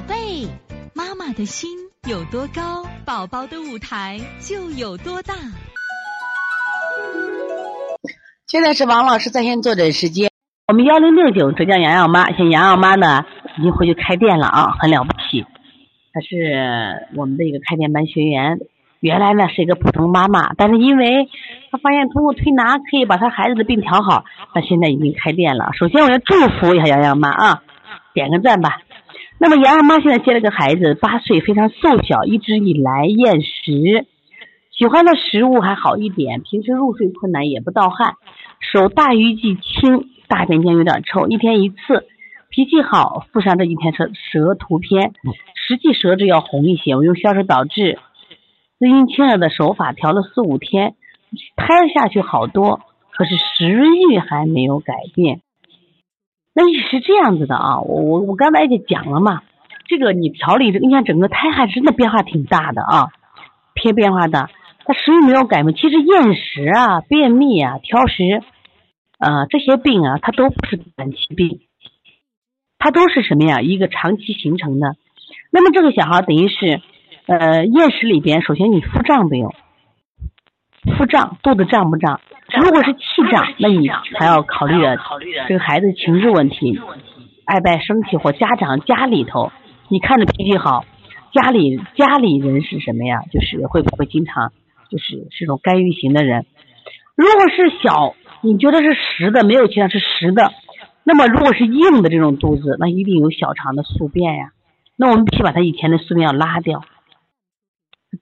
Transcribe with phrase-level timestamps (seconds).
[0.00, 0.48] 宝贝，
[0.94, 1.68] 妈妈的心
[2.08, 5.34] 有多高，宝宝的舞台就有多大。
[8.46, 10.30] 现在是王老师在线坐诊时间，
[10.68, 13.26] 我们幺零六九浙江洋洋妈，现洋洋妈呢
[13.58, 15.44] 已经回去开店了啊，很了不起。
[16.14, 18.58] 她是我们的一个开店班学员，
[19.00, 21.28] 原来呢是一个普通妈妈，但是因为
[21.70, 24.24] 她发现通过推拿可以把她孩子的病调好，
[24.54, 25.72] 她现在已经开店了。
[25.78, 27.62] 首先我要祝福一下洋洋妈啊，
[28.14, 28.80] 点个赞吧。
[29.42, 34.04] 那么洋洋妈现在接了个孩子，八岁，非常瘦小，一直以来厌食，
[34.70, 38.16] 喜欢的食物还好一点，平时入睡困难，也不盗汗，
[38.60, 42.06] 手大鱼际轻，大便间有点臭，一天一次。
[42.50, 45.14] 脾气好，附上这几天舌舌图片，
[45.54, 46.94] 实际舌质要红一些。
[46.94, 47.98] 我用消食导滞、
[48.78, 50.96] 滋阴清热的手法调了四五天，
[51.56, 52.80] 胎下去好多，
[53.12, 55.40] 可是食欲还没有改变。
[56.54, 59.42] 那你是这样子的啊，我我我刚才也讲了嘛，
[59.86, 63.08] 这个你调理这，你看整个胎还真的变化挺大的啊，
[63.74, 64.50] 偏变化的。
[64.84, 68.42] 他食欲没有改变，其实厌食啊、便秘啊、挑食，
[69.18, 71.60] 呃，这些病啊，它都不是短期病。
[72.78, 73.60] 它都是什么呀？
[73.60, 74.96] 一个长期形成的。
[75.52, 76.80] 那么这个小孩等于是，
[77.26, 79.54] 呃，厌食里边，首先你腹胀没有？
[80.96, 82.20] 腹胀，肚子胀不胀？
[82.58, 84.98] 如果是气胀，那你还要考虑的
[85.48, 86.80] 这个孩子情志问题，
[87.44, 89.52] 爱不爱生气或家长家里头，
[89.88, 90.84] 你看着脾气好，
[91.32, 93.22] 家里家里人是什么呀？
[93.30, 94.52] 就是会不会经常
[94.90, 96.46] 就是是种干预型的人？
[97.14, 100.52] 如果是小，你觉得是实的，没有其他是实的。
[101.04, 104.52] 那么，如果是硬的这种肚子，那一定有小肠的宿便呀。
[104.96, 106.82] 那我们必须把他以前的宿便要拉掉。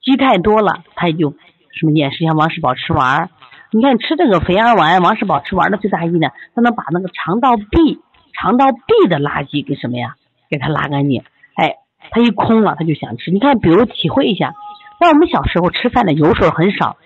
[0.01, 1.31] 积太多了，他也就
[1.71, 3.29] 什么饮食，像王氏保吃丸。
[3.71, 7.99] 你看吃这个肥儿丸、王世宝吃丸的最大意呢，他能把那个肠道壁、
[8.33, 10.15] 肠道壁的垃圾给什么呀？
[10.49, 11.23] 给它拉干净。
[11.53, 11.75] 哎，
[12.09, 13.29] 他一空了，他就想吃。
[13.29, 14.55] 你看，比如体会一下，
[14.99, 16.97] 在我们小时候吃饭的油水很少，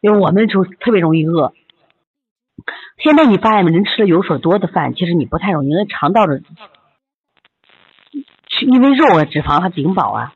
[0.00, 1.52] 因为我们就特别容易饿。
[2.98, 3.72] 现在你发现没？
[3.72, 6.40] 人吃了油水多的饭，其实你不太容易，因为肠道的，
[8.60, 10.32] 因为肉啊、脂肪它顶饱啊，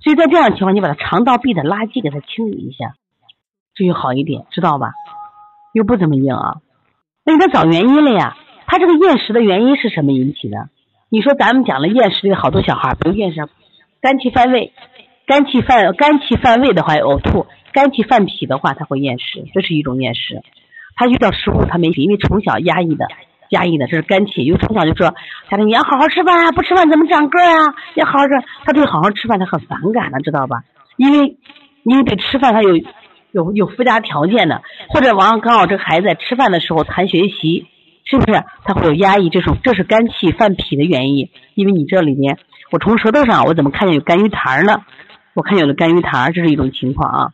[0.00, 2.94] 所以在这样的情况，你把它肠道壁的垃圾给它清理一下，
[3.74, 4.90] 这就好一点，知道吧？
[5.72, 6.56] 又不怎么硬啊，
[7.24, 8.36] 那你得找原因了呀。
[8.66, 10.68] 他这个厌食的原因是什么引起的？
[11.10, 13.48] 你说咱们讲了厌食的好多小孩，比如厌食，
[14.00, 14.72] 肝气犯胃，
[15.26, 20.40] 肝气犯肝气犯胃的话呕吐，肝气犯脾的话他会厌食，这是一种厌食。
[20.94, 23.08] 他遇到食物他没因为从小压抑的，
[23.48, 24.44] 压抑的这是肝气。
[24.44, 25.14] 因为从小就说
[25.50, 27.74] 家里你要好好吃饭啊，不吃饭怎么长个啊？
[27.94, 30.62] 要好好吃，他对好好吃饭他很反感的，知道吧？
[30.96, 31.36] 因为
[31.82, 32.70] 因为对吃饭他有
[33.32, 37.66] 有有附加条件的，或者往往刚好这个孩子在吃饭的时候谈学习，
[38.04, 39.30] 是不是他会有压抑？
[39.30, 41.28] 这种这是肝气犯脾的原因。
[41.54, 42.38] 因为你这里面，
[42.70, 44.82] 我从舌头上我怎么看见有肝郁痰呢？
[45.34, 47.32] 我看有了肝郁痰，这是一种情况啊。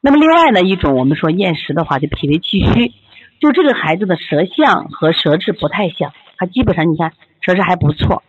[0.00, 2.92] 那么另外呢一种，我们说厌食的话，就脾胃气虚，
[3.40, 8.22] 就这个孩子的舌象和舌质不太像，他基本上你看舌质还不错，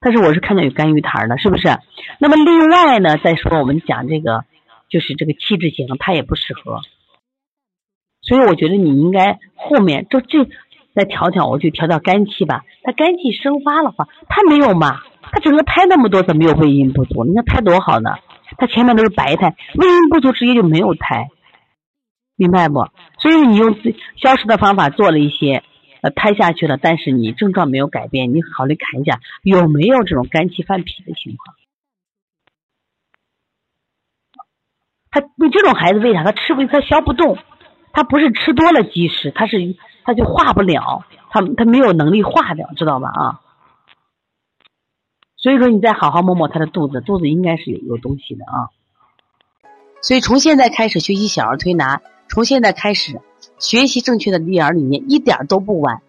[0.00, 1.68] 但是我是看见有肝郁痰的，是不是？
[2.18, 4.44] 那么另外呢，再说我们讲这个，
[4.88, 6.80] 就是这个气质型，他也不适合，
[8.22, 10.46] 所以我觉得你应该后面就这
[10.94, 12.64] 再调调，我就调调肝气吧。
[12.82, 15.00] 他肝气生发的话，他没有嘛？
[15.30, 17.24] 他整个胎那么多，怎么有胃阴不足？
[17.24, 18.14] 你看胎多好呢？
[18.56, 21.28] 他前面都是白胎，胃阴不足直接就没有胎，
[22.34, 22.88] 明白不？
[23.18, 23.76] 所以你用
[24.16, 25.62] 消食的方法做了一些，
[26.00, 31.57] 呃，胎下去了，但是你症状没有改变，你考虑看一下有没有这种肝气犯脾的情况。
[35.20, 37.36] 他你这种孩子为啥他吃不他消不动？
[37.92, 39.74] 他不是吃多了积食，他是
[40.04, 43.08] 他就化不了，他他没有能力化掉，知道吧？
[43.08, 43.40] 啊。
[45.36, 48.68] 所以说，你再好好摸摸他的肚子，肚子应该是有有东西的啊。
[50.00, 53.20] 所以从现在开始学习小儿推拿，从现在开始
[53.58, 56.02] 学习正确的育儿理念，一点都不晚。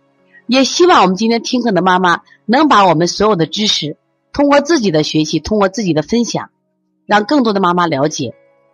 [0.45, 3.97] 也希望我们今天听课的妈妈能把我们所有的知识，
[4.33, 6.49] 通过自己的学习，通过自己的分享，
[7.05, 8.33] 让更多的妈妈了解，